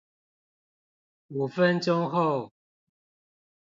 [1.27, 2.51] 五分鐘後